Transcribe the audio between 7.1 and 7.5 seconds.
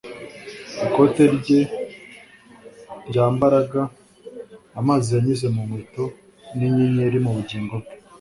mu